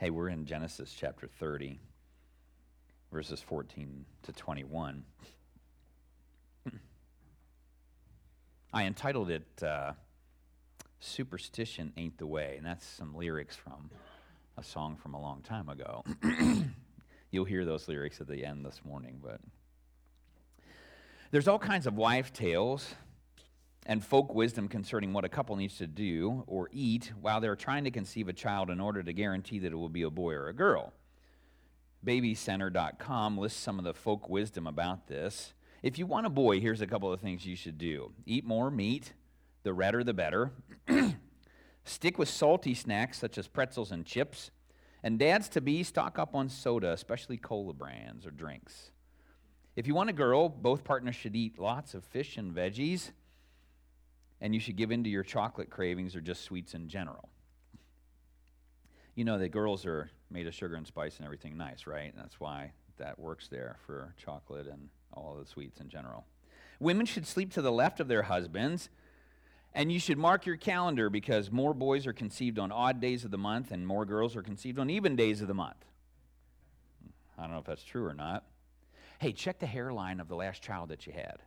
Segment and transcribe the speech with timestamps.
[0.00, 1.78] Hey, we're in Genesis chapter 30,
[3.12, 5.04] verses 14 to 21.
[8.72, 9.92] I entitled it uh,
[11.00, 13.90] Superstition Ain't the Way, and that's some lyrics from
[14.56, 16.02] a song from a long time ago.
[17.30, 19.42] You'll hear those lyrics at the end this morning, but
[21.30, 22.94] there's all kinds of wife tales
[23.86, 27.84] and folk wisdom concerning what a couple needs to do or eat while they're trying
[27.84, 30.48] to conceive a child in order to guarantee that it will be a boy or
[30.48, 30.92] a girl.
[32.04, 35.54] Babycenter.com lists some of the folk wisdom about this.
[35.82, 38.70] If you want a boy, here's a couple of things you should do eat more
[38.70, 39.14] meat,
[39.62, 40.52] the redder the better.
[41.84, 44.50] Stick with salty snacks such as pretzels and chips.
[45.02, 48.90] And dads to be, stock up on soda, especially cola brands or drinks.
[49.74, 53.12] If you want a girl, both partners should eat lots of fish and veggies
[54.40, 57.28] and you should give in to your chocolate cravings or just sweets in general.
[59.14, 62.12] You know that girls are made of sugar and spice and everything nice, right?
[62.12, 66.24] And that's why that works there for chocolate and all the sweets in general.
[66.78, 68.88] Women should sleep to the left of their husbands,
[69.74, 73.30] and you should mark your calendar because more boys are conceived on odd days of
[73.30, 75.84] the month and more girls are conceived on even days of the month.
[77.36, 78.44] I don't know if that's true or not.
[79.18, 81.42] Hey, check the hairline of the last child that you had.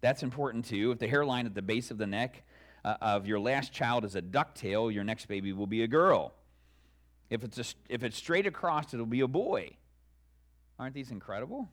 [0.00, 0.92] That's important too.
[0.92, 2.42] If the hairline at the base of the neck
[2.84, 6.32] uh, of your last child is a ducktail, your next baby will be a girl.
[7.28, 9.76] If it's, a, if it's straight across, it'll be a boy.
[10.78, 11.68] Aren't these incredible?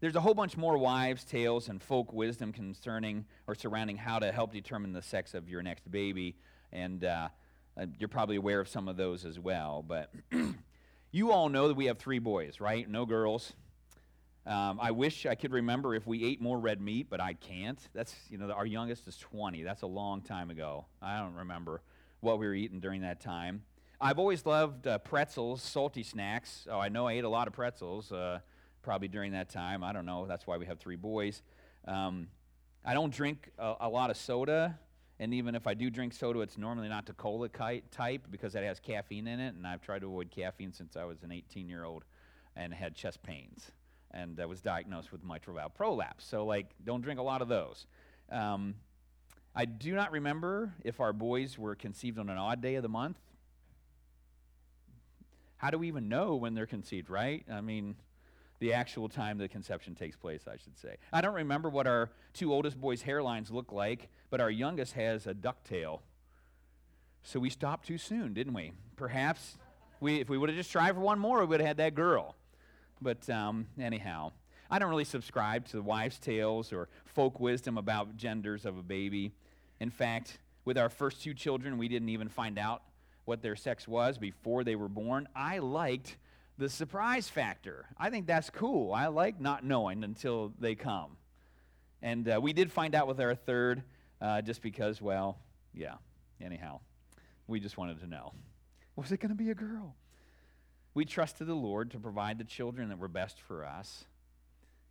[0.00, 4.30] There's a whole bunch more wives' tales and folk wisdom concerning or surrounding how to
[4.32, 6.36] help determine the sex of your next baby.
[6.72, 7.28] And uh,
[7.76, 9.84] uh you're probably aware of some of those as well.
[9.86, 10.12] But
[11.10, 12.88] you all know that we have three boys, right?
[12.88, 13.54] No girls.
[14.46, 17.78] Um, I wish I could remember if we ate more red meat, but I can't.
[17.94, 19.62] That's, you know, our youngest is 20.
[19.62, 20.84] That's a long time ago.
[21.00, 21.80] I don't remember
[22.20, 23.62] what we were eating during that time.
[24.00, 26.66] I've always loved uh, pretzels, salty snacks.
[26.70, 28.40] Oh, I know I ate a lot of pretzels uh,
[28.82, 29.82] probably during that time.
[29.82, 30.26] I don't know.
[30.26, 31.42] That's why we have three boys.
[31.88, 32.28] Um,
[32.84, 34.78] I don't drink a, a, lot of soda,
[35.18, 38.62] and even if I do drink soda, it's normally not the cola type because it
[38.62, 41.66] has caffeine in it, and I've tried to avoid caffeine since I was an 18
[41.66, 42.04] year old
[42.56, 43.70] and had chest pains
[44.14, 46.24] and uh, was diagnosed with mitral valve prolapse.
[46.24, 47.86] So, like, don't drink a lot of those.
[48.30, 48.76] Um,
[49.54, 52.88] I do not remember if our boys were conceived on an odd day of the
[52.88, 53.18] month.
[55.56, 57.44] How do we even know when they're conceived, right?
[57.50, 57.96] I mean,
[58.60, 60.96] the actual time the conception takes place, I should say.
[61.12, 65.26] I don't remember what our two oldest boys' hairlines look like, but our youngest has
[65.26, 66.00] a ducktail.
[67.22, 68.72] So we stopped too soon, didn't we?
[68.96, 69.56] Perhaps
[70.00, 71.94] we, if we would have just tried for one more, we would have had that
[71.94, 72.36] girl.
[73.04, 74.32] But um, anyhow,
[74.70, 78.82] I don't really subscribe to the wives' tales or folk wisdom about genders of a
[78.82, 79.32] baby.
[79.78, 82.82] In fact, with our first two children, we didn't even find out
[83.26, 85.28] what their sex was before they were born.
[85.36, 86.16] I liked
[86.56, 87.84] the surprise factor.
[87.98, 88.94] I think that's cool.
[88.94, 91.18] I like not knowing until they come.
[92.00, 93.82] And uh, we did find out with our third,
[94.22, 95.38] uh, just because, well,
[95.74, 95.96] yeah,
[96.40, 96.80] anyhow,
[97.48, 98.32] we just wanted to know.
[98.96, 99.94] Was it going to be a girl?
[100.94, 104.04] We trusted the Lord to provide the children that were best for us.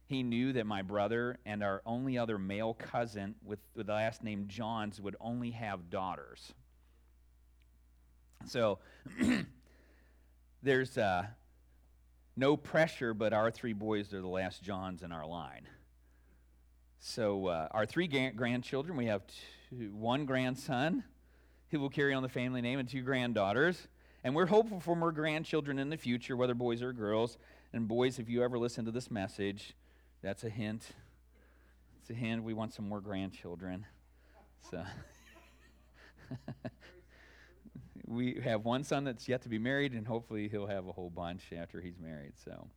[0.05, 4.21] He knew that my brother and our only other male cousin with, with the last
[4.21, 6.53] name Johns would only have daughters.
[8.45, 8.79] So
[10.61, 11.25] there's uh,
[12.35, 15.67] no pressure, but our three boys are the last Johns in our line.
[16.99, 19.21] So uh, our three grandchildren, we have
[19.69, 21.03] two, one grandson
[21.69, 23.87] who will carry on the family name and two granddaughters.
[24.23, 27.38] And we're hopeful for more grandchildren in the future, whether boys or girls.
[27.73, 29.73] And boys, if you ever listen to this message,
[30.22, 30.88] that's a hint.
[32.00, 32.44] It's a hint.
[32.44, 33.85] We want some more grandchildren.
[34.72, 34.83] So
[38.07, 41.09] we have one son that's yet to be married, and hopefully he'll have a whole
[41.09, 42.33] bunch after he's married.
[42.44, 42.67] So.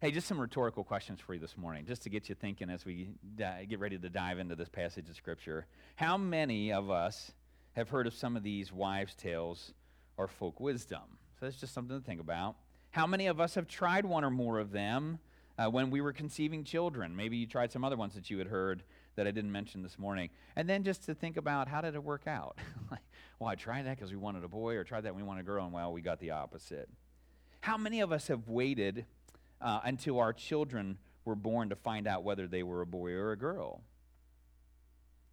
[0.00, 2.84] Hey, just some rhetorical questions for you this morning, just to get you thinking as
[2.84, 5.66] we di- get ready to dive into this passage of Scripture.
[5.96, 7.32] How many of us
[7.72, 9.72] have heard of some of these wives' tales
[10.18, 11.02] or folk wisdom.
[11.38, 12.56] So that's just something to think about.
[12.90, 15.20] How many of us have tried one or more of them
[15.56, 17.14] uh, when we were conceiving children?
[17.16, 18.82] Maybe you tried some other ones that you had heard
[19.14, 20.30] that I didn't mention this morning.
[20.56, 22.58] And then just to think about how did it work out?
[22.90, 23.00] like,
[23.38, 25.44] well, I tried that because we wanted a boy, or tried that we wanted a
[25.44, 26.88] girl, and well, we got the opposite.
[27.60, 29.06] How many of us have waited
[29.60, 33.32] uh, until our children were born to find out whether they were a boy or
[33.32, 33.82] a girl?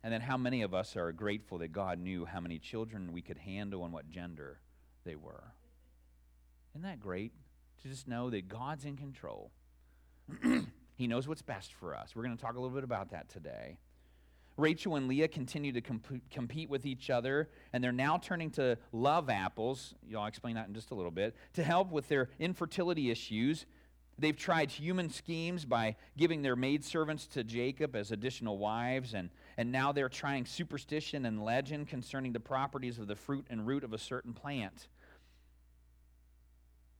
[0.04, 3.24] And then how many of us are grateful that God knew how many children we
[3.24, 4.60] could handle and what gender?
[5.06, 5.44] They were.
[6.74, 7.32] Isn't that great
[7.84, 9.52] to just know that God's in control?
[10.96, 12.16] he knows what's best for us.
[12.16, 13.78] We're going to talk a little bit about that today.
[14.58, 18.78] Rachel and Leah continue to comp- compete with each other, and they're now turning to
[18.92, 19.94] love apples.
[20.16, 23.66] I'll explain that in just a little bit to help with their infertility issues.
[24.18, 29.74] They've tried human schemes by giving their maidservants to Jacob as additional wives, and, and
[29.74, 33.92] now they're trying superstition and legend concerning the properties of the fruit and root of
[33.92, 34.88] a certain plant.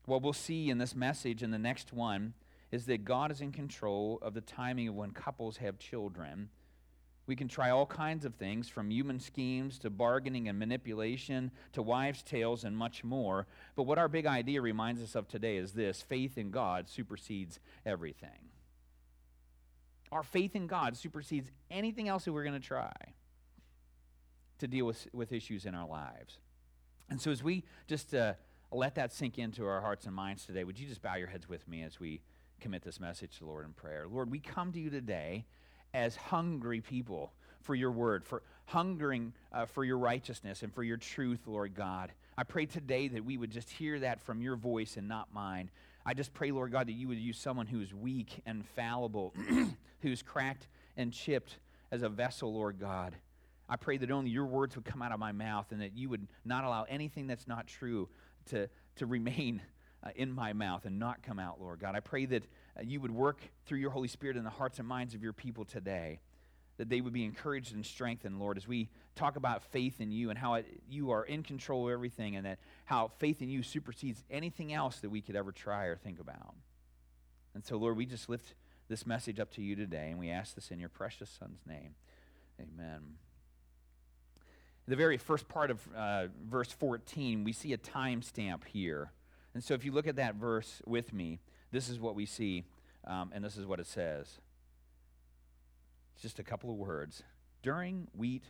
[0.06, 2.34] What we'll see in this message and the next one
[2.72, 6.50] is that God is in control of the timing of when couples have children.
[7.28, 11.82] We can try all kinds of things, from human schemes to bargaining and manipulation to
[11.82, 13.48] wives' tales and much more.
[13.76, 17.60] But what our big idea reminds us of today is this faith in God supersedes
[17.84, 18.50] everything.
[20.12, 22.94] Our faith in God supersedes anything else that we're going to try
[24.60, 26.38] to deal with, with issues in our lives.
[27.10, 28.34] And so, as we just uh,
[28.72, 31.48] let that sink into our hearts and minds today, would you just bow your heads
[31.48, 32.22] with me as we
[32.60, 34.06] commit this message to the Lord in prayer?
[34.10, 35.46] Lord, we come to you today
[35.94, 37.32] as hungry people
[37.62, 42.12] for your word, for hungering uh, for your righteousness and for your truth, Lord God.
[42.38, 45.70] I pray today that we would just hear that from your voice and not mine.
[46.06, 49.34] I just pray, Lord God, that you would use someone who is weak and fallible,
[50.02, 51.58] who's cracked and chipped
[51.92, 53.16] as a vessel, Lord God.
[53.68, 56.10] I pray that only your words would come out of my mouth and that you
[56.10, 58.08] would not allow anything that's not true
[58.48, 59.62] to, to remain
[60.04, 61.96] uh, in my mouth and not come out, Lord God.
[61.96, 62.44] I pray that
[62.78, 65.34] uh, you would work through your Holy Spirit in the hearts and minds of your
[65.34, 66.20] people today,
[66.78, 70.30] that they would be encouraged and strengthened, Lord, as we talk about faith in you
[70.30, 73.64] and how it, you are in control of everything and that how faith in you
[73.64, 76.56] supersedes anything else that we could ever try or think about.
[77.54, 78.54] And so, Lord, we just lift
[78.88, 81.96] this message up to you today, and we ask this in your precious Son's name.
[82.60, 83.16] Amen.
[84.88, 89.12] The very first part of uh, verse 14, we see a timestamp here.
[89.54, 91.40] And so, if you look at that verse with me,
[91.72, 92.66] this is what we see,
[93.06, 94.40] um, and this is what it says.
[96.14, 97.24] It's just a couple of words
[97.62, 98.44] during wheat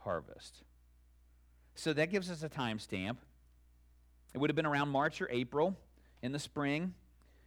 [0.00, 0.62] harvest.
[1.74, 3.16] So that gives us a timestamp.
[4.34, 5.76] It would have been around March or April
[6.22, 6.94] in the spring.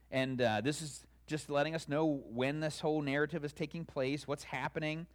[0.09, 4.27] And uh, this is just letting us know when this whole narrative is taking place,
[4.27, 5.05] what's happening.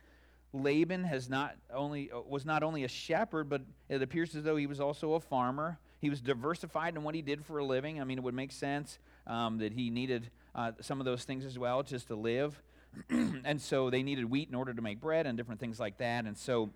[0.56, 4.56] Laban has not only uh, was not only a shepherd, but it appears as though
[4.56, 5.78] he was also a farmer.
[6.00, 8.00] He was diversified in what he did for a living.
[8.00, 11.44] I mean, it would make sense um, that he needed uh, some of those things
[11.44, 12.60] as well just to live.
[13.10, 16.24] and so they needed wheat in order to make bread and different things like that.
[16.24, 16.70] And so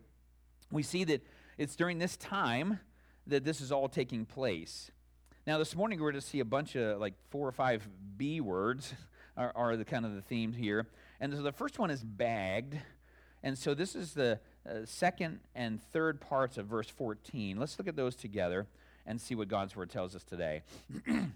[0.70, 1.24] we see that
[1.58, 2.80] it's during this time
[3.26, 4.90] that this is all taking place.
[5.46, 8.40] Now, this morning we're going to see a bunch of like four or five B
[8.40, 8.94] words
[9.36, 10.86] are, are the kind of the themes here.
[11.20, 12.76] And so the first one is bagged.
[13.42, 14.38] And so this is the
[14.68, 17.58] uh, second and third parts of verse 14.
[17.58, 18.66] Let's look at those together
[19.06, 20.62] and see what God's word tells us today.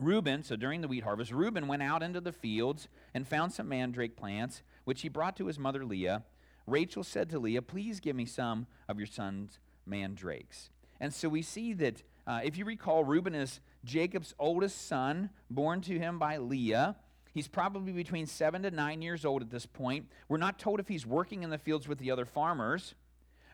[0.00, 3.68] Reuben, so during the wheat harvest, Reuben went out into the fields and found some
[3.68, 6.24] mandrake plants, which he brought to his mother Leah.
[6.66, 10.70] Rachel said to Leah, Please give me some of your son's mandrakes.
[11.00, 15.80] And so we see that, uh, if you recall, Reuben is Jacob's oldest son, born
[15.82, 16.96] to him by Leah.
[17.32, 20.06] He's probably between seven to nine years old at this point.
[20.28, 22.94] We're not told if he's working in the fields with the other farmers,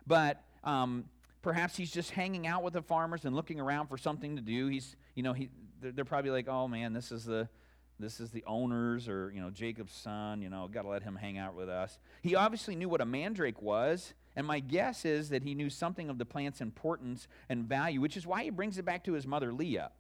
[0.07, 1.05] but um,
[1.43, 4.67] perhaps he's just hanging out with the farmers and looking around for something to do.
[4.67, 5.49] He's, you know, he,
[5.81, 7.49] they're, they're probably like, oh man, this is the
[8.01, 10.43] this is the owner's or you know Jacob's son.
[10.43, 11.99] You know, got to let him hang out with us.
[12.23, 16.09] He obviously knew what a mandrake was, and my guess is that he knew something
[16.09, 19.27] of the plant's importance and value, which is why he brings it back to his
[19.27, 19.91] mother Leah.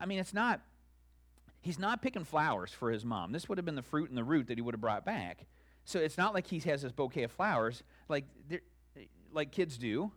[0.00, 0.60] I mean, it's not.
[1.62, 3.32] He's not picking flowers for his mom.
[3.32, 5.46] This would have been the fruit and the root that he would have brought back.
[5.84, 8.24] So it's not like he has this bouquet of flowers like
[9.32, 10.12] like kids do.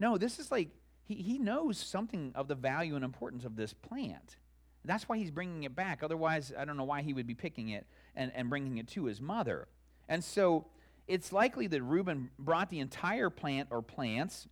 [0.00, 0.70] No, this is like
[1.04, 4.36] he, he knows something of the value and importance of this plant.
[4.84, 6.02] That's why he's bringing it back.
[6.02, 9.04] Otherwise, I don't know why he would be picking it and, and bringing it to
[9.04, 9.66] his mother.
[10.08, 10.66] And so
[11.08, 14.46] it's likely that Reuben brought the entire plant or plants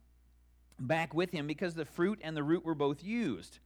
[0.80, 3.60] back with him because the fruit and the root were both used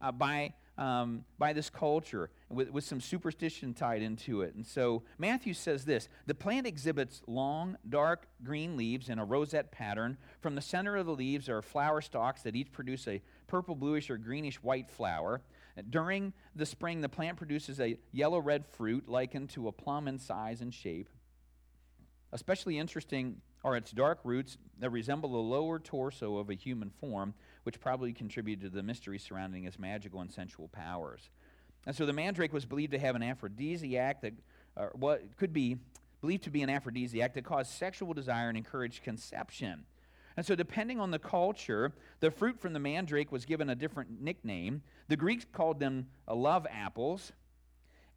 [0.00, 4.54] uh, by um, by this culture with, with some superstition tied into it.
[4.54, 9.70] And so Matthew says this The plant exhibits long, dark green leaves in a rosette
[9.70, 10.16] pattern.
[10.40, 14.10] From the center of the leaves are flower stalks that each produce a purple, bluish,
[14.10, 15.42] or greenish white flower.
[15.90, 20.18] During the spring, the plant produces a yellow red fruit likened to a plum in
[20.18, 21.08] size and shape.
[22.32, 27.32] Especially interesting are its dark roots that resemble the lower torso of a human form
[27.64, 31.28] which probably contributed to the mystery surrounding his magical and sensual powers.
[31.86, 34.32] And so the mandrake was believed to have an aphrodisiac that,
[34.76, 35.76] uh, what could be
[36.20, 39.84] believed to be an aphrodisiac that caused sexual desire and encouraged conception.
[40.36, 44.20] And so, depending on the culture, the fruit from the mandrake was given a different
[44.20, 44.82] nickname.
[45.08, 47.32] The Greeks called them uh, love apples,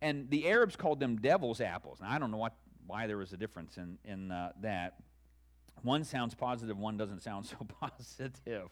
[0.02, 2.00] and the Arabs called them devil's apples.
[2.02, 2.56] Now, I don't know what,
[2.88, 4.96] why there was a difference in, in uh, that.
[5.84, 8.70] One sounds positive, one doesn't sound so positive.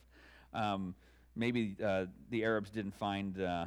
[0.55, 0.95] Um,
[1.35, 3.65] maybe uh, the Arabs didn't find uh,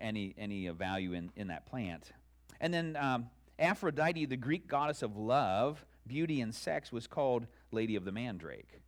[0.00, 2.12] any, any value in, in that plant.
[2.60, 7.96] And then um, Aphrodite, the Greek goddess of love, beauty, and sex, was called Lady
[7.96, 8.80] of the Mandrake.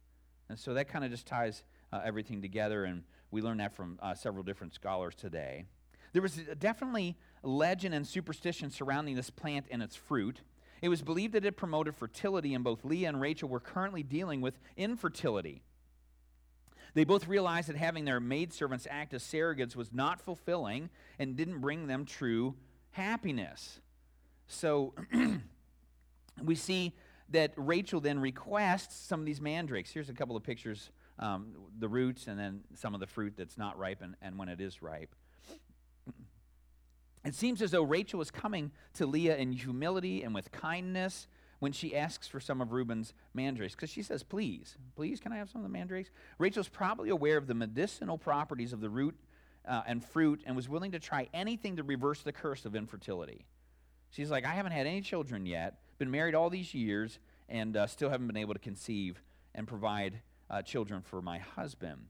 [0.49, 1.63] And so that kind of just ties
[1.93, 5.65] uh, everything together, and we learn that from uh, several different scholars today.
[6.13, 10.41] There was definitely legend and superstition surrounding this plant and its fruit.
[10.81, 14.41] It was believed that it promoted fertility, and both Leah and Rachel were currently dealing
[14.41, 15.63] with infertility.
[16.95, 21.61] They both realized that having their maidservants act as surrogates was not fulfilling and didn't
[21.61, 22.55] bring them true
[22.91, 23.81] happiness.
[24.47, 24.95] So
[26.43, 26.95] we see
[27.31, 29.91] that Rachel then requests some of these mandrakes.
[29.91, 30.91] Here's a couple of pictures
[31.21, 34.49] um, the roots and then some of the fruit that's not ripe and, and when
[34.49, 35.15] it is ripe.
[37.25, 41.27] It seems as though Rachel is coming to Leah in humility and with kindness
[41.59, 45.37] when she asks for some of Reuben's mandrakes, because she says, Please, please, can I
[45.37, 46.11] have some of the mandrakes?
[46.39, 49.17] Rachel's probably aware of the medicinal properties of the root
[49.67, 53.45] uh, and fruit and was willing to try anything to reverse the curse of infertility.
[54.11, 57.87] She's like, I haven't had any children yet, been married all these years, and uh,
[57.87, 59.23] still haven't been able to conceive
[59.55, 62.07] and provide uh, children for my husband.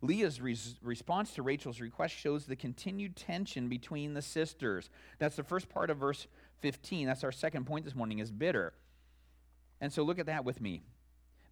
[0.00, 4.90] Leah's res- response to Rachel's request shows the continued tension between the sisters.
[5.18, 6.28] That's the first part of verse
[6.60, 7.06] 15.
[7.06, 8.72] That's our second point this morning is bitter.
[9.80, 10.82] And so look at that with me.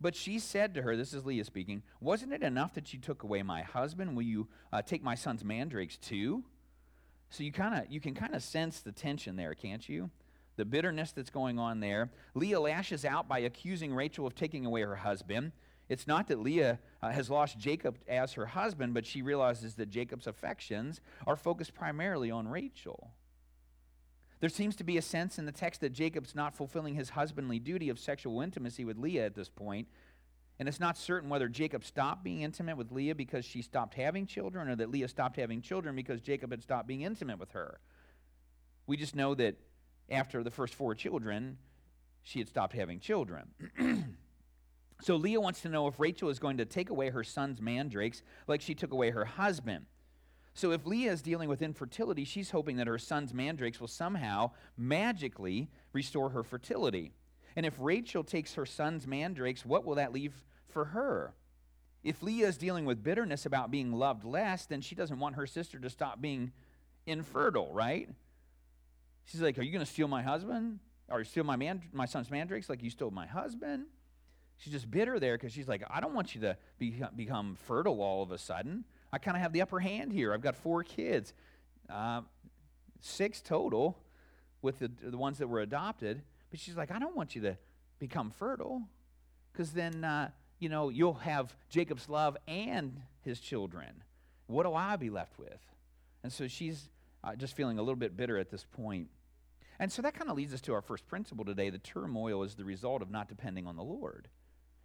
[0.00, 3.22] But she said to her, this is Leah speaking, Wasn't it enough that you took
[3.22, 4.14] away my husband?
[4.14, 6.44] Will you uh, take my son's mandrakes too?
[7.30, 10.10] So you kind of you can kind of sense the tension there, can't you?
[10.56, 12.10] The bitterness that's going on there.
[12.34, 15.52] Leah lashes out by accusing Rachel of taking away her husband.
[15.88, 19.90] It's not that Leah uh, has lost Jacob as her husband, but she realizes that
[19.90, 23.12] Jacob's affections are focused primarily on Rachel.
[24.40, 27.58] There seems to be a sense in the text that Jacob's not fulfilling his husbandly
[27.58, 29.88] duty of sexual intimacy with Leah at this point,
[30.58, 34.26] and it's not certain whether Jacob stopped being intimate with Leah because she stopped having
[34.26, 37.80] children or that Leah stopped having children because Jacob had stopped being intimate with her.
[38.86, 39.56] We just know that
[40.10, 41.58] after the first four children,
[42.22, 43.48] she had stopped having children.
[45.02, 48.22] so Leah wants to know if Rachel is going to take away her son's mandrakes
[48.46, 49.86] like she took away her husband.
[50.56, 54.52] So if Leah is dealing with infertility, she's hoping that her son's mandrakes will somehow
[54.78, 57.12] magically restore her fertility.
[57.56, 60.32] And if Rachel takes her son's mandrakes, what will that leave
[60.66, 61.34] for her?
[62.02, 65.46] If Leah is dealing with bitterness about being loved less, then she doesn't want her
[65.46, 66.52] sister to stop being
[67.04, 68.08] infertile, right?
[69.26, 70.78] She's like, Are you going to steal my husband?
[71.10, 73.86] Or you steal my, man, my son's mandrakes like you stole my husband?
[74.56, 78.00] She's just bitter there because she's like, I don't want you to be, become fertile
[78.00, 78.84] all of a sudden.
[79.12, 80.32] I kind of have the upper hand here.
[80.34, 81.32] I've got four kids,
[81.88, 82.22] uh,
[83.00, 83.98] six total
[84.62, 86.22] with the, the ones that were adopted.
[86.50, 87.56] But she's like, I don't want you to
[87.98, 88.82] become fertile
[89.52, 94.02] because then, uh, you know, you'll have Jacob's love and his children.
[94.46, 95.60] What do I be left with?
[96.22, 96.88] And so she's
[97.24, 99.08] uh, just feeling a little bit bitter at this point.
[99.78, 101.70] And so that kind of leads us to our first principle today.
[101.70, 104.28] The turmoil is the result of not depending on the Lord.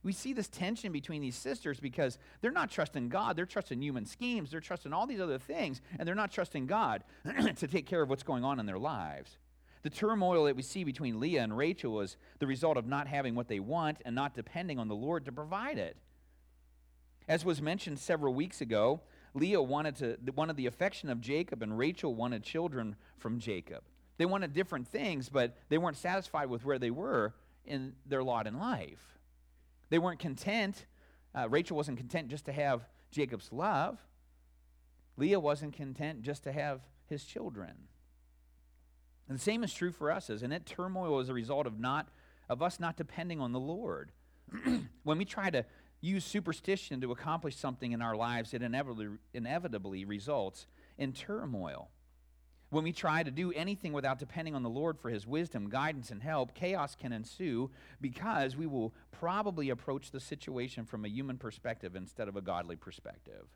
[0.03, 3.36] We see this tension between these sisters because they're not trusting God.
[3.36, 4.50] They're trusting human schemes.
[4.50, 7.03] They're trusting all these other things, and they're not trusting God
[7.58, 9.38] to take care of what's going on in their lives.
[9.84, 13.36] The turmoil that we see between Leah and Rachel was the result of not having
[13.36, 15.98] what they want and not depending on the Lord to provide it.
[17.27, 19.01] As was mentioned several weeks ago,
[19.34, 23.84] Leah wanted, to, wanted the affection of Jacob, and Rachel wanted children from Jacob.
[24.17, 27.34] They wanted different things, but they weren't satisfied with where they were
[27.65, 29.20] in their lot in life.
[29.91, 30.88] They weren't content.
[31.36, 34.00] Uh, Rachel wasn't content just to have Jacob's love.
[35.17, 37.74] Leah wasn't content just to have his children.
[39.27, 40.65] And the same is true for us, isn't it?
[40.65, 42.07] Turmoil is a result of not
[42.50, 44.12] of us not depending on the Lord.
[45.03, 45.65] when we try to
[46.01, 50.65] use superstition to accomplish something in our lives, it inevitably, inevitably results
[50.98, 51.89] in turmoil.
[52.71, 56.09] When we try to do anything without depending on the Lord for his wisdom, guidance,
[56.09, 61.37] and help, chaos can ensue because we will probably approach the situation from a human
[61.37, 63.47] perspective instead of a godly perspective.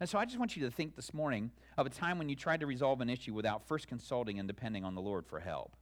[0.00, 2.34] And so I just want you to think this morning of a time when you
[2.34, 5.76] tried to resolve an issue without first consulting and depending on the Lord for help.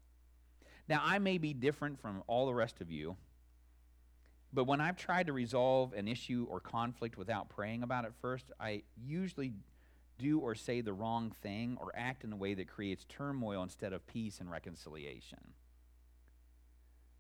[0.90, 3.16] Now, I may be different from all the rest of you,
[4.52, 8.52] but when I've tried to resolve an issue or conflict without praying about it first,
[8.60, 9.54] I usually
[10.22, 13.92] do or say the wrong thing or act in a way that creates turmoil instead
[13.92, 15.38] of peace and reconciliation.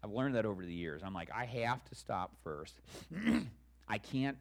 [0.02, 1.02] I've learned that over the years.
[1.04, 2.80] I'm like, I have to stop first.
[3.88, 4.36] I can't,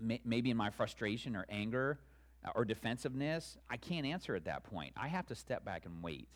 [0.00, 1.98] maybe in my frustration or anger
[2.44, 4.94] uh, or defensiveness, I can't answer at that point.
[4.96, 6.28] I have to step back and wait.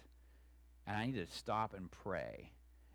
[0.87, 2.51] And I need to stop and pray.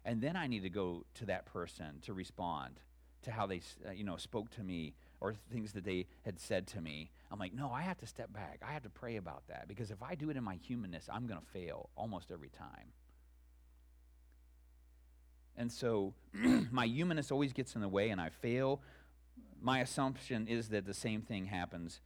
[0.06, 2.80] And then I need to go to that person to respond
[3.24, 6.68] to how they uh, you know, spoke to me or things that they had said
[6.68, 7.12] to me.
[7.32, 8.62] I'm like, no, I have to step back.
[8.68, 11.28] I have to pray about that because if I do it in my humanness, I'm
[11.28, 12.94] going to fail almost every time.
[15.58, 16.14] And so
[16.72, 18.82] my humanness always gets in the way and I fail.
[19.60, 22.00] My assumption is that the same thing happens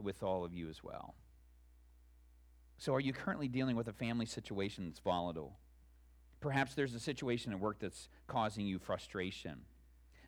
[0.00, 1.14] with all of you as well.
[2.78, 5.56] So, are you currently dealing with a family situation that's volatile?
[6.40, 9.60] Perhaps there's a situation at work that's causing you frustration.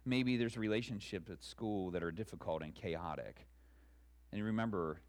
[0.04, 3.46] Maybe there's relationships at school that are difficult and chaotic.
[4.32, 5.00] And remember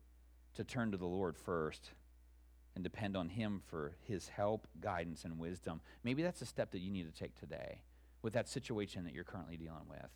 [0.55, 1.91] to turn to the Lord first
[2.75, 5.81] and depend on Him for His help, guidance, and wisdom.
[6.03, 7.81] Maybe that's a step that you need to take today
[8.21, 10.09] with that situation that you're currently dealing with.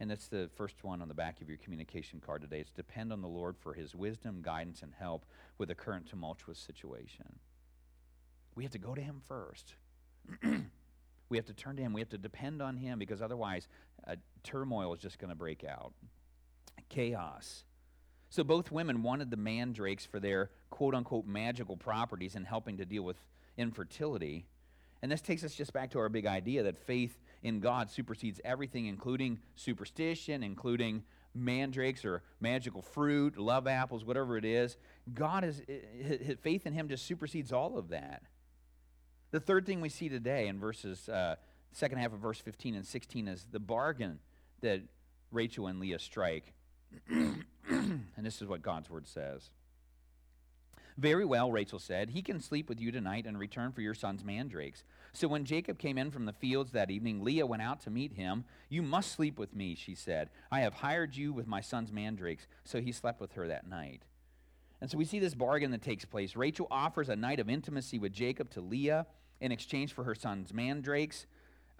[0.00, 2.60] And that's the first one on the back of your communication card today.
[2.60, 5.24] It's depend on the Lord for His wisdom, guidance, and help
[5.58, 7.38] with a current tumultuous situation.
[8.54, 9.74] We have to go to Him first.
[11.32, 11.94] we have to turn to Him.
[11.94, 13.66] We have to depend on Him because otherwise,
[14.06, 15.94] uh, turmoil is just going to break out.
[16.90, 17.64] Chaos.
[18.28, 22.84] So both women wanted the mandrakes for their quote unquote magical properties in helping to
[22.84, 23.16] deal with
[23.56, 24.44] infertility.
[25.00, 28.38] And this takes us just back to our big idea that faith in God supersedes
[28.44, 31.02] everything, including superstition, including
[31.34, 34.76] mandrakes or magical fruit, love apples, whatever it is.
[35.14, 35.62] God is,
[36.42, 38.22] faith in Him just supersedes all of that.
[39.32, 41.36] The third thing we see today in verses, uh,
[41.72, 44.18] second half of verse 15 and 16 is the bargain
[44.60, 44.82] that
[45.32, 46.52] Rachel and Leah strike.
[47.08, 47.44] and
[48.18, 49.48] this is what God's word says.
[50.98, 52.10] Very well, Rachel said.
[52.10, 54.84] He can sleep with you tonight and return for your son's mandrakes.
[55.14, 58.12] So when Jacob came in from the fields that evening, Leah went out to meet
[58.12, 58.44] him.
[58.68, 60.28] You must sleep with me, she said.
[60.50, 62.46] I have hired you with my son's mandrakes.
[62.64, 64.02] So he slept with her that night.
[64.82, 66.36] And so we see this bargain that takes place.
[66.36, 69.06] Rachel offers a night of intimacy with Jacob to Leah
[69.42, 71.26] in exchange for her son's mandrakes.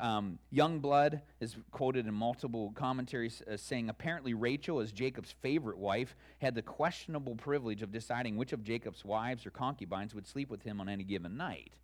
[0.00, 6.16] Um, Youngblood is quoted in multiple commentaries as saying apparently Rachel, as Jacob's favorite wife,
[6.40, 10.62] had the questionable privilege of deciding which of Jacob's wives or concubines would sleep with
[10.64, 11.74] him on any given night.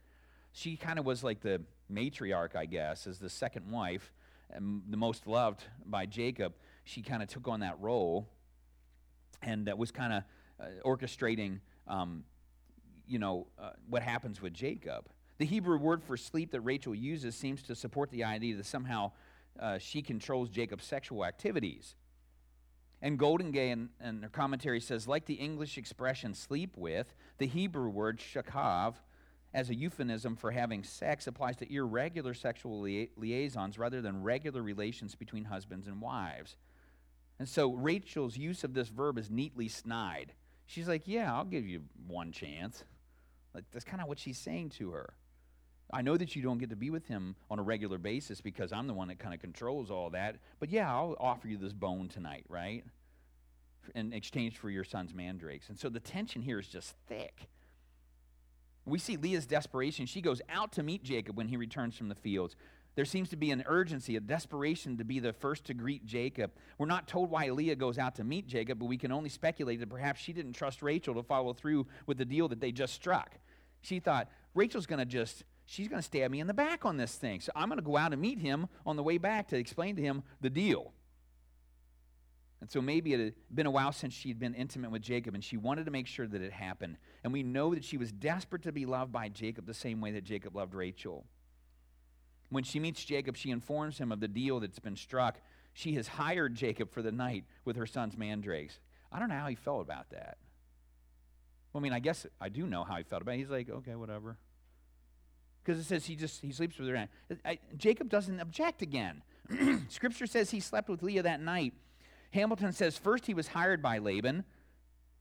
[0.53, 4.12] She kind of was like the matriarch, I guess, as the second wife,
[4.51, 6.55] and the most loved by Jacob.
[6.83, 8.27] She kind of took on that role
[9.43, 10.23] and uh, was kind of
[10.59, 12.25] uh, orchestrating, um,
[13.07, 15.09] you know, uh, what happens with Jacob.
[15.38, 19.12] The Hebrew word for sleep that Rachel uses seems to support the idea that somehow
[19.59, 21.94] uh, she controls Jacob's sexual activities.
[23.01, 27.88] And Goldingay in, in her commentary says, like the English expression sleep with, the Hebrew
[27.88, 28.94] word shakav,
[29.55, 34.62] as a euphemism for having sex, applies to irregular sexual lia- liaisons rather than regular
[34.62, 36.57] relations between husbands and wives.
[37.38, 40.33] And so Rachel's use of this verb is neatly snide.
[40.66, 42.85] She's like, Yeah, I'll give you one chance.
[43.55, 45.14] Like, that's kind of what she's saying to her.
[45.90, 48.72] I know that you don't get to be with him on a regular basis because
[48.72, 50.37] I'm the one that kind of controls all that.
[50.61, 52.85] But yeah, I'll offer you this bone tonight, right?
[53.94, 55.70] In exchange for your son's mandrakes.
[55.70, 57.48] And so the tension here is just thick.
[58.85, 60.07] We see Leah's desperation.
[60.07, 62.55] She goes out to meet Jacob when he returns from the fields.
[62.94, 66.51] There seems to be an urgency, a desperation to be the first to greet Jacob.
[66.79, 69.81] We're not told why Leah goes out to meet Jacob, but we can only speculate
[69.81, 72.94] that perhaps she didn't trust Rachel to follow through with the deal that they just
[72.94, 73.38] struck.
[73.83, 76.96] She thought, Rachel's going to just she's going to stab me in the back on
[76.96, 77.40] this thing.
[77.40, 79.96] So I'm going to go out and meet him on the way back to explain
[79.96, 80.92] to him the deal.
[82.61, 85.44] And so maybe it had been a while since she'd been intimate with Jacob, and
[85.44, 86.96] she wanted to make sure that it happened.
[87.22, 90.11] And we know that she was desperate to be loved by Jacob the same way
[90.12, 91.24] that Jacob loved Rachel.
[92.48, 95.38] When she meets Jacob, she informs him of the deal that's been struck.
[95.74, 98.81] She has hired Jacob for the night with her son's mandrakes.
[99.12, 100.38] I don't know how he felt about that.
[101.72, 103.38] Well, I mean, I guess I do know how he felt about it.
[103.38, 104.38] He's like, okay, whatever
[105.68, 107.09] because it says he just he sleeps with her.
[107.44, 109.22] I, Jacob doesn't object again.
[109.90, 111.74] Scripture says he slept with Leah that night.
[112.31, 114.44] Hamilton says first he was hired by Laban.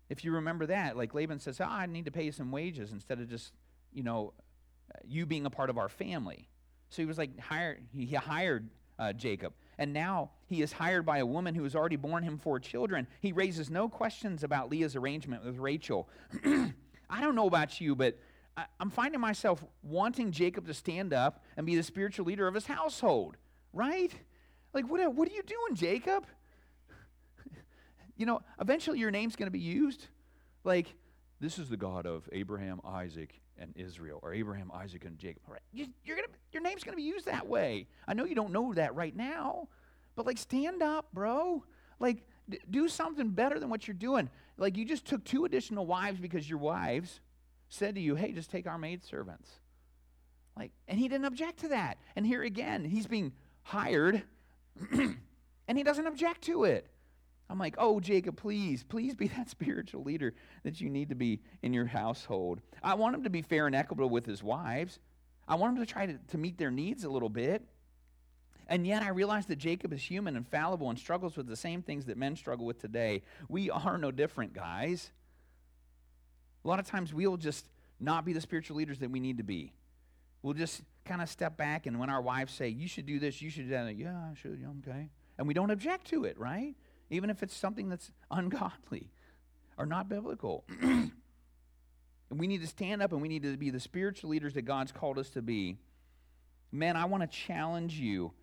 [0.10, 2.93] If you remember that, like Laban says, oh, I need to pay you some wages
[2.93, 3.51] instead of just,
[3.91, 4.31] you know,
[5.05, 6.47] you being a part of our family.
[6.88, 7.83] So he was like hired.
[7.91, 11.97] He hired uh, Jacob, and now he is hired by a woman who has already
[11.97, 13.05] borne him four children.
[13.19, 16.07] He raises no questions about Leah's arrangement with Rachel.
[17.10, 18.17] I don't know about you, but
[18.58, 22.56] I, am finding myself wanting Jacob to stand up and be the spiritual leader of
[22.56, 23.38] his household,
[23.72, 24.12] right?
[24.74, 26.26] Like, what, what are you doing, Jacob?
[28.17, 30.08] you know, eventually your name's going to be used.
[30.63, 30.96] Like,
[31.39, 35.43] this is the God of Abraham, Isaac, and Israel, or Abraham, Isaac, and Jacob.
[35.48, 37.88] All right, you, are gonna, your name's going to be used that way.
[38.08, 39.67] I know you don't know that right now,
[40.15, 41.63] but like, stand up, bro.
[42.00, 44.30] Like, d- do something better than what you're doing.
[44.58, 47.20] Like, you just took two additional wives because you're wives
[47.69, 49.49] said to you, hey, just take our maidservants.
[50.58, 51.97] Like, and he didn't object to that.
[52.15, 54.23] And here again, he's being hired
[54.91, 56.88] and he doesn't object to it.
[57.49, 61.41] I'm like, oh, Jacob, please, please be that spiritual leader that you need to be
[61.62, 62.62] in your household.
[62.84, 64.99] I want him to be fair and equitable with his wives.
[65.47, 67.63] I want him to try to, to meet their needs a little bit.
[68.69, 71.82] And yet I realize that Jacob is human and fallible and struggles with the same
[71.82, 73.21] things that men struggle with today.
[73.47, 75.12] We are no different, guys.
[76.63, 77.65] A lot of times we'll just
[78.00, 79.74] not be the spiritual leaders that we need to be.
[80.41, 83.41] We'll just kind of step back, and when our wives say, You should do this,
[83.41, 85.10] you should do that, yeah, I should, yeah, okay.
[85.38, 86.76] And we don't object to it, right?
[87.10, 89.10] Even if it's something that's ungodly
[89.78, 90.63] or not biblical.
[90.82, 91.12] and
[92.30, 94.91] we need to stand up and we need to be the spiritual leaders that God's
[94.91, 95.78] called us to be.
[96.72, 98.34] Men, I want to challenge you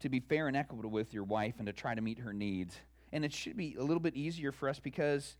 [0.00, 2.76] to be fair and equitable with your wife and to try to meet her needs.
[3.12, 5.36] And it should be a little bit easier for us because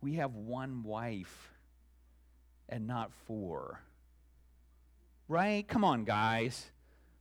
[0.00, 1.52] we have one wife
[2.68, 3.80] and not four.
[5.26, 5.66] Right?
[5.66, 6.70] Come on, guys.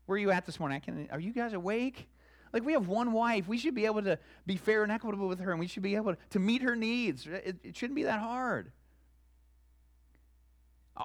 [0.06, 0.80] Where are you at this morning?
[0.82, 2.08] Can, are you guys awake?
[2.54, 3.48] Like, we have one wife.
[3.48, 5.96] We should be able to be fair and equitable with her, and we should be
[5.96, 7.28] able to, meet her needs.
[7.28, 8.72] It, it shouldn't be that hard.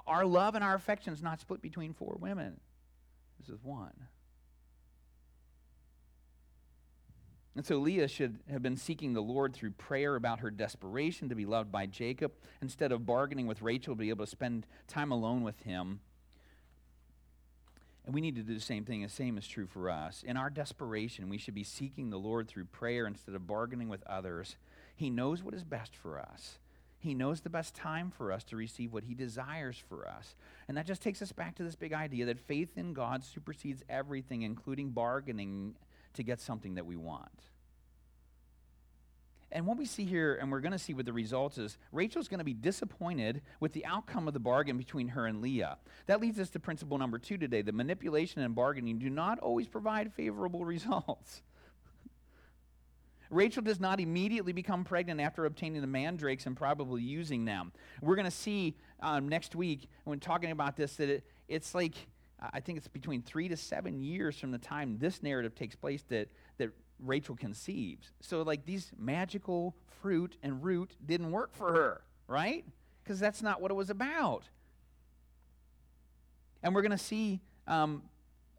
[0.06, 2.61] Our love and our affection is not split between four women,
[3.38, 3.92] this is one.
[7.55, 11.35] And so Leah should have been seeking the Lord through prayer about her desperation to
[11.35, 15.12] be loved by Jacob instead of bargaining with Rachel to be able to spend time
[15.12, 16.01] alone with him.
[18.05, 19.03] And we need to do the same thing.
[19.03, 20.25] The same is true for us.
[20.27, 24.03] In our desperation, we should be seeking the Lord through prayer instead of bargaining with
[24.07, 24.57] others.
[24.97, 26.59] He knows what is best for us.
[26.99, 30.37] He knows the best time for us to receive what He desires for us.
[30.69, 33.83] And that just takes us back to this big idea that faith in God supersedes
[33.88, 35.75] everything, including bargaining
[36.14, 37.31] to get something that we want.
[39.53, 42.27] And what we see here, and we're going to see what the results is, Rachel's
[42.27, 45.77] going to be disappointed with the outcome of the bargain between her and Leah.
[46.07, 47.61] That leads us to principle number two today.
[47.61, 51.42] The manipulation and bargaining do not always provide favorable results.
[53.29, 57.72] Rachel does not immediately become pregnant after obtaining the mandrakes and probably using them.
[58.03, 61.94] We're going to see um, next week when talking about this that it, it's like
[62.52, 66.02] I think it's between three to seven years from the time this narrative takes place
[66.09, 66.28] that,
[66.59, 68.12] that Rachel conceives.
[68.20, 72.64] So, like, these magical fruit and root didn't work for her, right?
[73.02, 74.44] Because that's not what it was about.
[76.62, 78.02] And we're going to see um,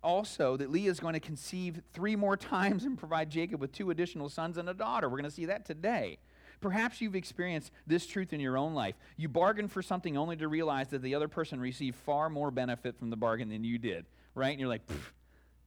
[0.04, 3.92] also that Leah is going to conceive three more times and provide Jacob with two
[3.92, 5.10] additional sons and a daughter.
[5.10, 6.20] We're going to see that today.
[6.64, 8.96] Perhaps you've experienced this truth in your own life.
[9.18, 12.98] You bargained for something only to realize that the other person received far more benefit
[12.98, 14.52] from the bargain than you did, right?
[14.52, 14.84] And you're like,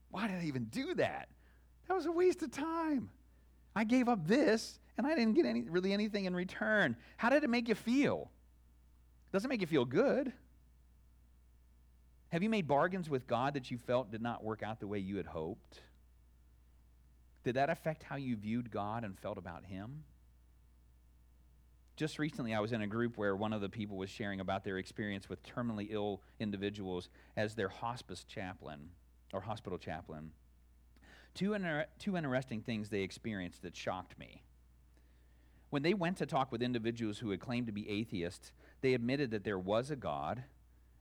[0.09, 1.29] why did I even do that?
[1.87, 3.11] That was a waste of time.
[3.75, 6.95] I gave up this and I didn't get any, really anything in return.
[7.17, 8.31] How did it make you feel?
[9.31, 10.33] Doesn't make you feel good.
[12.29, 14.97] Have you made bargains with God that you felt did not work out the way
[14.97, 15.79] you had hoped?
[17.43, 20.03] Did that affect how you viewed God and felt about Him?
[21.97, 24.63] Just recently, I was in a group where one of the people was sharing about
[24.63, 28.89] their experience with terminally ill individuals as their hospice chaplain
[29.33, 30.31] or hospital chaplain.
[31.33, 34.43] Two, inter- two interesting things they experienced that shocked me.
[35.71, 39.31] When they went to talk with individuals who had claimed to be atheists, they admitted
[39.31, 40.43] that there was a God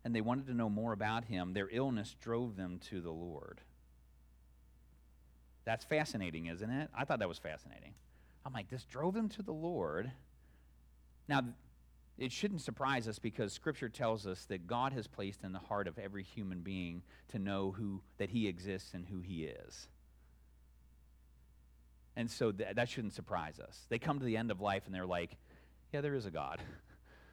[0.02, 1.52] and they wanted to know more about him.
[1.52, 3.60] Their illness drove them to the Lord.
[5.66, 6.88] That's fascinating, isn't it?
[6.96, 7.92] I thought that was fascinating.
[8.46, 10.10] I'm like, this drove them to the Lord.
[11.28, 11.42] Now,
[12.18, 15.86] it shouldn't surprise us because scripture tells us that God has placed in the heart
[15.86, 19.88] of every human being to know who that he exists and who he is.
[22.16, 23.78] And so th- that shouldn't surprise us.
[23.90, 25.36] They come to the end of life and they're like,
[25.92, 26.62] yeah, there is a God.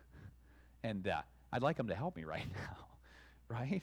[0.83, 1.21] and uh,
[1.53, 2.85] I'd like him to help me right now,
[3.47, 3.81] right?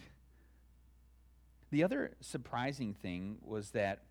[1.71, 4.03] The other surprising thing was that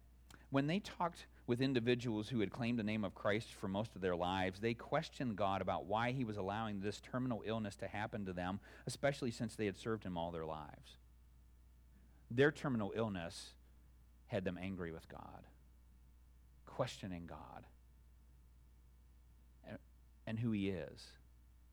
[0.50, 4.02] when they talked with individuals who had claimed the name of Christ for most of
[4.02, 8.24] their lives, they questioned God about why he was allowing this terminal illness to happen
[8.28, 10.98] to them, especially since they had served him all their lives.
[12.30, 13.54] Their terminal illness
[14.28, 15.48] had them angry with God,
[16.68, 17.66] questioning God
[19.68, 19.80] and,
[20.28, 21.08] and who he is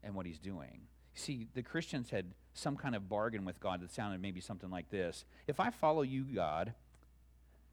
[0.03, 0.87] and what he's doing.
[1.13, 4.89] See, the Christians had some kind of bargain with God that sounded maybe something like
[4.89, 6.73] this If I follow you, God,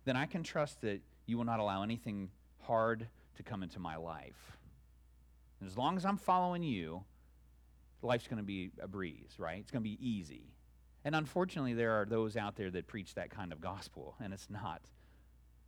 [0.04, 2.30] then I can trust that you will not allow anything
[2.62, 4.58] hard to come into my life.
[5.60, 7.04] And as long as I'm following you,
[8.02, 9.60] life's going to be a breeze, right?
[9.60, 10.54] It's going to be easy.
[11.06, 14.50] And unfortunately, there are those out there that preach that kind of gospel, and it's
[14.50, 14.82] not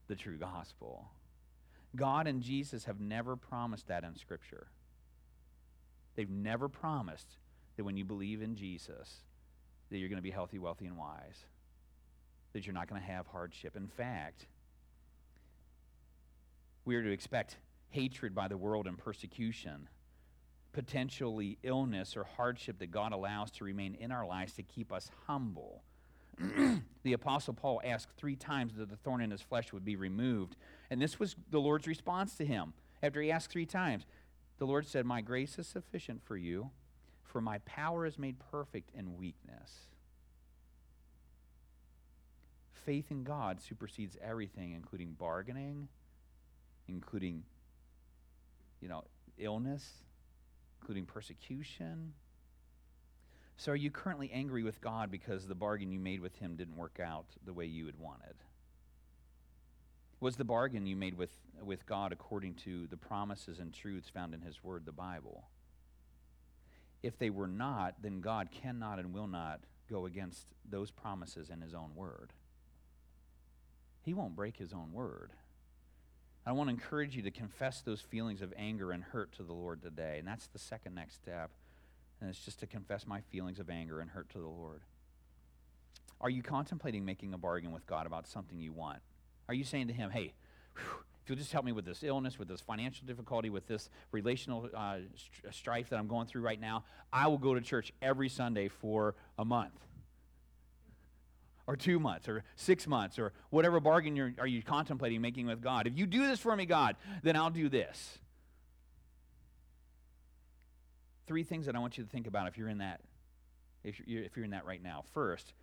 [0.07, 1.05] the true gospel.
[1.95, 4.67] God and Jesus have never promised that in Scripture.
[6.15, 7.37] They've never promised
[7.75, 9.21] that when you believe in Jesus,
[9.89, 11.45] that you're going to be healthy, wealthy, and wise.
[12.55, 13.75] that you're not going to have hardship.
[13.75, 14.45] In fact,
[16.85, 17.57] we are to expect
[17.89, 19.89] hatred by the world and persecution,
[20.71, 25.09] potentially illness or hardship that God allows to remain in our lives to keep us
[25.27, 25.81] humble.
[27.03, 30.55] the Apostle Paul asked three times that the thorn in his flesh would be removed.
[30.89, 32.73] And this was the Lord's response to him.
[33.01, 34.05] After he asked three times,
[34.57, 36.71] the Lord said, My grace is sufficient for you,
[37.23, 39.87] for my power is made perfect in weakness.
[42.85, 45.87] Faith in God supersedes everything, including bargaining,
[46.87, 47.43] including,
[48.81, 49.03] you know,
[49.37, 50.03] illness,
[50.79, 52.13] including persecution.
[53.57, 56.75] So, are you currently angry with God because the bargain you made with Him didn't
[56.75, 58.35] work out the way you had wanted?
[60.19, 64.33] Was the bargain you made with, with God according to the promises and truths found
[64.33, 65.45] in His Word, the Bible?
[67.03, 71.61] If they were not, then God cannot and will not go against those promises in
[71.61, 72.33] His own Word.
[74.01, 75.31] He won't break His own Word.
[76.45, 79.53] I want to encourage you to confess those feelings of anger and hurt to the
[79.53, 80.17] Lord today.
[80.19, 81.49] And that's the second next step.
[82.21, 84.81] And it's just to confess my feelings of anger and hurt to the Lord.
[86.21, 88.99] Are you contemplating making a bargain with God about something you want?
[89.47, 90.33] Are you saying to Him, hey,
[90.75, 93.89] whew, if you'll just help me with this illness, with this financial difficulty, with this
[94.11, 94.97] relational uh,
[95.51, 99.15] strife that I'm going through right now, I will go to church every Sunday for
[99.39, 99.73] a month?
[101.67, 105.61] Or two months or six months or whatever bargain you're, are you contemplating making with
[105.61, 105.87] God.
[105.87, 108.19] If you do this for me, God, then I'll do this.
[111.27, 113.01] Three things that I want you to think about if you're in that,
[113.83, 115.03] if you're, if you're in that right now.
[115.13, 115.53] First,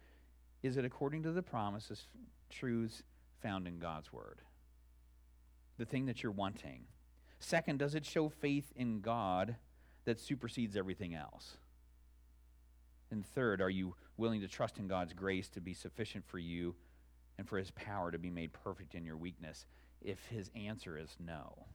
[0.63, 2.07] is it according to the promises,
[2.51, 3.03] truths
[3.41, 4.41] found in God's word?
[5.79, 6.85] The thing that you're wanting.
[7.39, 9.57] Second, does it show faith in God
[10.05, 11.57] that supersedes everything else?
[13.11, 16.75] And third, are you willing to trust in God's grace to be sufficient for you
[17.39, 19.67] and for his power to be made perfect in your weakness
[20.01, 21.67] if his answer is no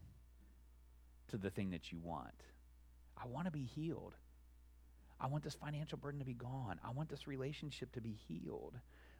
[1.29, 2.43] to the thing that you want?
[3.21, 4.15] I want to be healed.
[5.19, 6.79] I want this financial burden to be gone.
[6.85, 8.75] I want this relationship to be healed.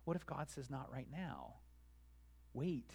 [0.05, 1.55] What if God says, not right now?
[2.53, 2.91] Wait.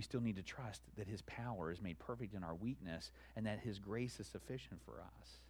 [0.00, 3.44] we still need to trust that His power is made perfect in our weakness and
[3.44, 5.40] that His grace is sufficient for us.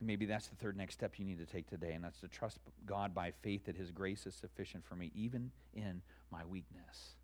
[0.00, 2.58] Maybe that's the third next step you need to take today, and that's to trust
[2.86, 7.14] God by faith that His grace is sufficient for me, even in my weakness.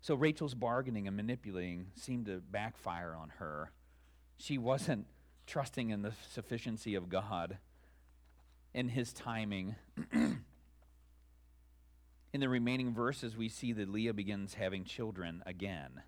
[0.00, 3.70] So Rachel's bargaining and manipulating seemed to backfire on her.
[4.36, 5.06] She wasn't
[5.46, 7.58] trusting in the sufficiency of God
[8.74, 9.76] in His timing.
[12.34, 16.00] In the remaining verses, we see that Leah begins having children again.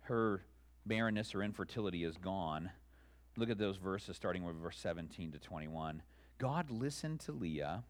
[0.00, 0.42] Her
[0.84, 2.70] barrenness or infertility is gone.
[3.38, 6.02] Look at those verses starting with verse 17 to 21.
[6.38, 7.84] God listened to Leah,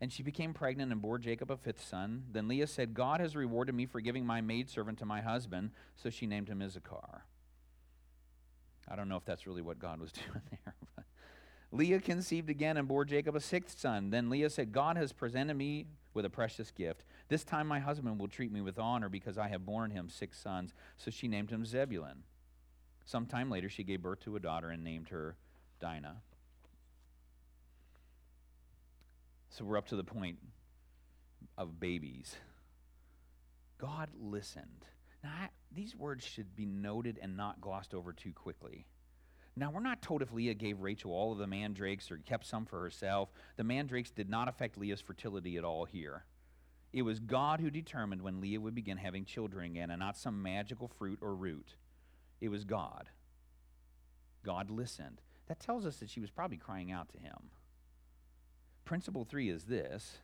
[0.00, 2.24] and she became pregnant and bore Jacob a fifth son.
[2.32, 6.08] Then Leah said, God has rewarded me for giving my maidservant to my husband, so
[6.08, 7.24] she named him Issachar.
[8.88, 10.74] I don't know if that's really what God was doing there.
[11.70, 14.08] Leah conceived again and bore Jacob a sixth son.
[14.08, 17.04] Then Leah said, God has presented me with a precious gift.
[17.28, 20.38] This time my husband will treat me with honor because I have borne him six
[20.38, 20.72] sons.
[20.96, 22.22] So she named him Zebulun.
[23.08, 25.34] Some time later, she gave birth to a daughter and named her
[25.80, 26.16] Dinah.
[29.48, 30.36] So we're up to the point
[31.56, 32.36] of babies.
[33.78, 34.84] God listened.
[35.24, 38.84] Now, I, these words should be noted and not glossed over too quickly.
[39.56, 42.66] Now, we're not told if Leah gave Rachel all of the mandrakes or kept some
[42.66, 43.30] for herself.
[43.56, 46.26] The mandrakes did not affect Leah's fertility at all here.
[46.92, 50.42] It was God who determined when Leah would begin having children again and not some
[50.42, 51.74] magical fruit or root.
[52.40, 53.08] It was God.
[54.44, 55.20] God listened.
[55.48, 57.50] That tells us that she was probably crying out to him.
[58.84, 60.18] Principle three is this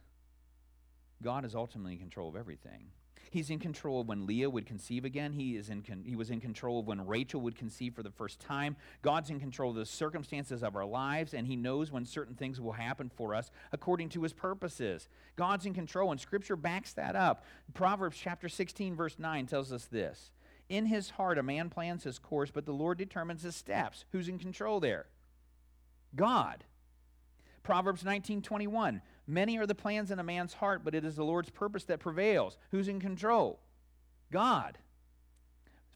[1.23, 2.89] God is ultimately in control of everything.
[3.31, 5.33] He's in control of when Leah would conceive again.
[5.33, 8.11] He, is in con- he was in control of when Rachel would conceive for the
[8.11, 8.77] first time.
[9.03, 12.61] God's in control of the circumstances of our lives, and He knows when certain things
[12.61, 15.09] will happen for us according to His purposes.
[15.35, 17.45] God's in control, and Scripture backs that up.
[17.73, 20.31] Proverbs chapter 16, verse 9 tells us this
[20.69, 24.05] In his heart, a man plans his course, but the Lord determines his steps.
[24.13, 25.07] Who's in control there?
[26.17, 26.65] God.
[27.63, 29.03] Proverbs 19, 21.
[29.27, 32.01] Many are the plans in a man's heart, but it is the Lord's purpose that
[32.01, 32.59] prevails.
[32.71, 33.61] Who's in control?
[34.31, 34.79] God.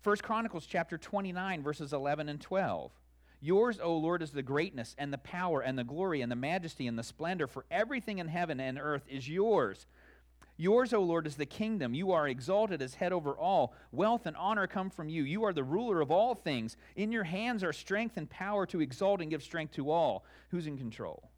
[0.00, 2.92] First Chronicles chapter 29, verses 11 and 12.
[3.40, 6.86] Yours, O Lord, is the greatness and the power and the glory and the majesty
[6.86, 9.86] and the splendor, for everything in heaven and earth is yours.
[10.60, 11.94] Yours, O Lord, is the kingdom.
[11.94, 13.72] You are exalted as head over all.
[13.92, 15.22] Wealth and honor come from you.
[15.22, 16.76] You are the ruler of all things.
[16.96, 20.24] In your hands are strength and power to exalt and give strength to all.
[20.50, 21.30] Who's in control?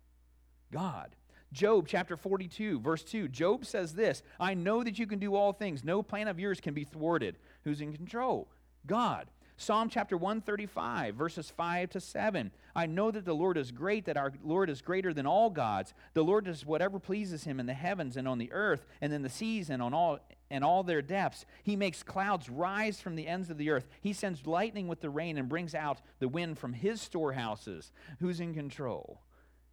[0.72, 1.14] God.
[1.52, 3.28] Job chapter 42, verse 2.
[3.28, 5.84] Job says this I know that you can do all things.
[5.84, 7.36] No plan of yours can be thwarted.
[7.64, 8.48] Who's in control?
[8.86, 9.26] God.
[9.60, 12.50] Psalm chapter 135, verses 5 to 7.
[12.74, 15.92] I know that the Lord is great, that our Lord is greater than all gods.
[16.14, 19.20] The Lord does whatever pleases him in the heavens and on the earth and in
[19.20, 20.18] the seas and on all
[20.50, 21.44] and all their depths.
[21.62, 23.86] He makes clouds rise from the ends of the earth.
[24.00, 27.92] He sends lightning with the rain and brings out the wind from his storehouses.
[28.18, 29.20] Who's in control?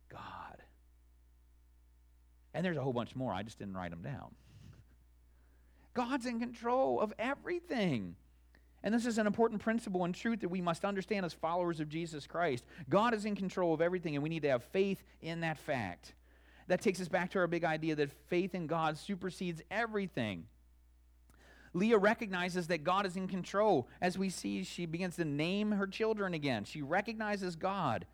[0.10, 0.64] God.
[2.54, 3.34] And there's a whole bunch more.
[3.34, 4.36] I just didn't write them down.
[5.94, 8.18] God's in control of everything.
[8.84, 11.90] And this is an important principle and truth that we must understand as followers of
[11.90, 12.64] Jesus Christ.
[12.90, 16.14] God is in control of everything, and we need to have faith in that fact.
[16.68, 20.46] That takes us back to our big idea that faith in God supersedes everything.
[21.74, 23.88] Leah recognizes that God is in control.
[24.02, 26.64] As we see, she begins to name her children again.
[26.64, 28.06] She recognizes God.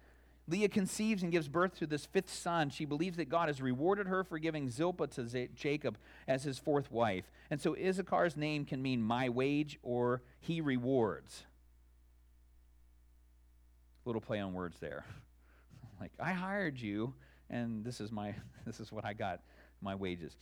[0.48, 2.70] Leah conceives and gives birth to this fifth son.
[2.70, 6.60] She believes that God has rewarded her for giving Zilpah to Z- Jacob as his
[6.60, 7.32] fourth wife.
[7.50, 11.44] And so Issachar's name can mean my wage or he rewards.
[14.04, 15.06] Little play on words there.
[16.02, 17.14] like, I hired you,
[17.50, 19.40] and this is, my, this is what I got,
[19.82, 20.36] my wages.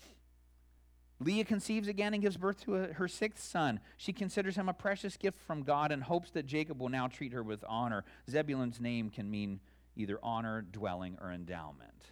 [1.20, 3.80] Leah conceives again and gives birth to a, her sixth son.
[3.98, 7.34] She considers him a precious gift from God and hopes that Jacob will now treat
[7.34, 8.04] her with honor.
[8.28, 9.60] Zebulun's name can mean
[9.96, 12.12] either honor, dwelling, or endowment.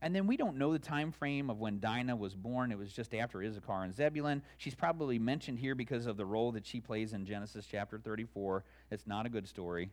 [0.00, 2.70] And then we don't know the time frame of when Dinah was born.
[2.70, 4.42] It was just after Issachar and Zebulun.
[4.56, 8.64] She's probably mentioned here because of the role that she plays in Genesis chapter 34.
[8.90, 9.90] It's not a good story,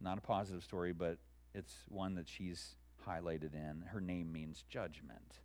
[0.00, 1.18] not a positive story, but
[1.54, 3.82] it's one that she's highlighted in.
[3.88, 5.40] Her name means judgment.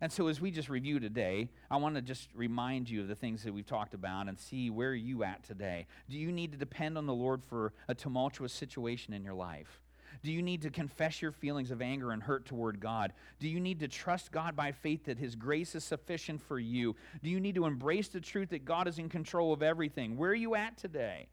[0.00, 3.14] And so, as we just review today, I want to just remind you of the
[3.14, 5.86] things that we've talked about and see where you at today.
[6.08, 9.82] Do you need to depend on the Lord for a tumultuous situation in your life?
[10.22, 13.12] Do you need to confess your feelings of anger and hurt toward God?
[13.38, 16.96] Do you need to trust God by faith that His grace is sufficient for you?
[17.22, 20.16] Do you need to embrace the truth that God is in control of everything?
[20.16, 21.28] Where are you at today?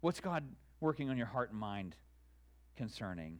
[0.00, 0.44] What's God
[0.80, 1.96] working on your heart and mind
[2.76, 3.38] concerning?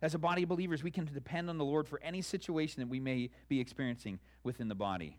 [0.00, 2.88] As a body of believers, we can depend on the Lord for any situation that
[2.88, 5.18] we may be experiencing within the body.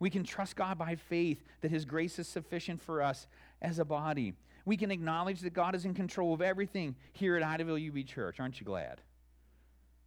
[0.00, 3.26] We can trust God by faith that His grace is sufficient for us
[3.62, 4.34] as a body.
[4.64, 8.40] We can acknowledge that God is in control of everything here at Idaville UB Church.
[8.40, 9.00] Aren't you glad?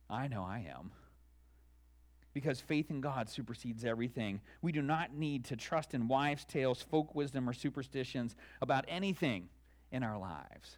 [0.10, 0.92] I know I am.
[2.34, 4.42] Because faith in God supersedes everything.
[4.62, 9.50] We do not need to trust in wives' tales, folk wisdom, or superstitions about anything
[9.92, 10.78] in our lives.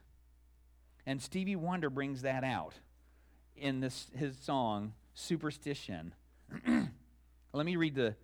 [1.05, 2.73] And Stevie Wonder brings that out
[3.58, 6.13] in this, his song, Superstition.
[7.54, 8.15] Let me read the,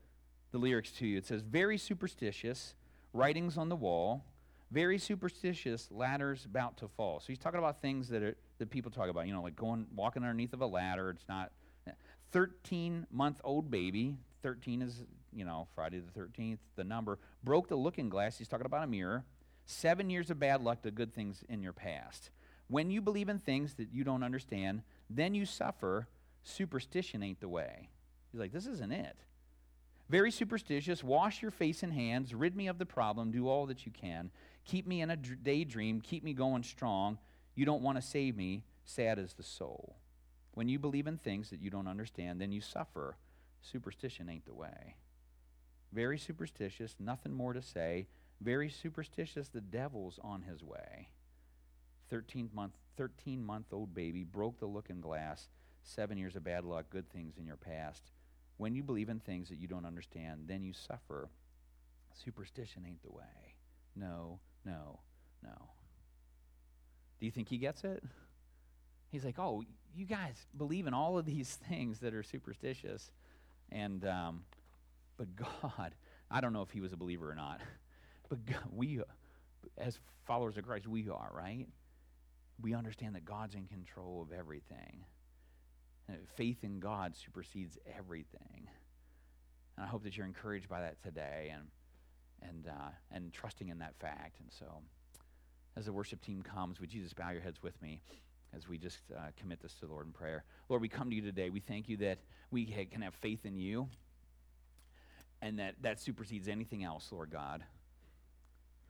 [0.52, 1.18] the lyrics to you.
[1.18, 2.76] It says, Very superstitious,
[3.14, 4.26] writings on the wall,
[4.72, 7.20] very superstitious, ladders about to fall.
[7.20, 9.86] So he's talking about things that, are, that people talk about, you know, like going,
[9.96, 11.10] walking underneath of a ladder.
[11.10, 11.52] It's not.
[12.32, 17.76] 13 month old baby, 13 is, you know, Friday the 13th, the number, broke the
[17.76, 18.38] looking glass.
[18.38, 19.26] He's talking about a mirror.
[19.66, 22.30] Seven years of bad luck to good things in your past.
[22.72, 26.08] When you believe in things that you don't understand, then you suffer.
[26.42, 27.90] Superstition ain't the way.
[28.32, 29.18] He's like, this isn't it.
[30.10, 31.04] Very superstitious.
[31.04, 32.34] Wash your face and hands.
[32.34, 33.30] Rid me of the problem.
[33.30, 34.32] Do all that you can.
[34.64, 36.00] Keep me in a daydream.
[36.00, 37.18] Keep me going strong.
[37.56, 38.64] You don't want to save me.
[38.86, 39.98] Sad is the soul.
[40.54, 43.18] When you believe in things that you don't understand, then you suffer.
[43.62, 44.96] Superstition ain't the way.
[45.92, 46.96] Very superstitious.
[47.02, 48.08] Nothing more to say.
[48.40, 49.50] Very superstitious.
[49.50, 51.10] The devil's on his way.
[52.12, 55.50] 13 month 13 month old baby broke the looking glass
[55.84, 58.12] seven years of bad luck good things in your past.
[58.58, 61.30] When you believe in things that you don't understand then you suffer.
[62.14, 63.56] Superstition ain't the way.
[63.96, 65.00] No no
[65.44, 65.70] no.
[67.20, 68.04] Do you think he gets it?
[69.10, 69.64] He's like oh
[69.96, 73.12] you guys believe in all of these things that are superstitious.
[73.72, 74.44] And um,
[75.22, 75.94] but god
[76.30, 77.62] i don't know if he was a believer or not
[78.30, 79.02] but god, we
[79.78, 81.68] as followers of christ we are right
[82.62, 85.06] we understand that God's in control of everything.
[86.36, 88.68] Faith in God supersedes everything.
[89.78, 91.68] And I hope that you're encouraged by that today and,
[92.50, 94.40] and, uh, and trusting in that fact.
[94.40, 94.82] And so,
[95.78, 98.02] as the worship team comes, would you just bow your heads with me
[98.54, 100.44] as we just uh, commit this to the Lord in prayer?
[100.68, 101.50] Lord, we come to you today.
[101.50, 103.88] We thank you that we can have faith in you
[105.42, 107.64] and that that supersedes anything else, Lord God.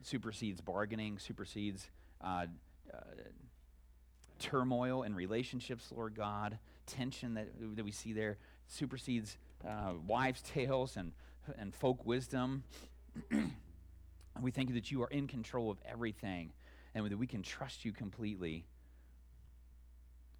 [0.02, 1.88] Supersedes bargaining, supersedes.
[2.20, 2.46] Uh,
[2.92, 2.98] uh,
[4.42, 10.96] turmoil in relationships, Lord God, tension that, that we see there, supersedes uh, wives' tales
[10.96, 11.12] and,
[11.56, 12.64] and folk wisdom.
[14.42, 16.52] we thank you that you are in control of everything
[16.94, 18.64] and that we can trust you completely.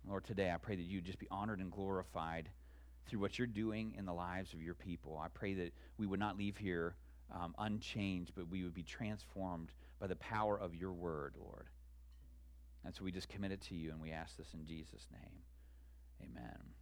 [0.08, 2.48] Lord, today I pray that you just be honored and glorified
[3.06, 5.20] through what you're doing in the lives of your people.
[5.22, 6.96] I pray that we would not leave here
[7.32, 11.68] um, unchanged, but we would be transformed by the power of your word, Lord.
[12.84, 15.42] And so we just commit it to you and we ask this in Jesus' name.
[16.22, 16.81] Amen.